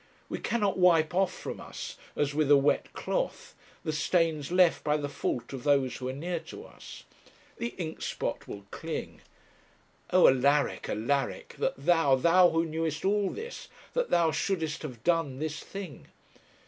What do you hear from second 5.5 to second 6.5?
of those who are near